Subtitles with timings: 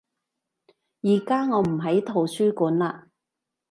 [1.03, 3.07] 而家我唔喺圖書館嘞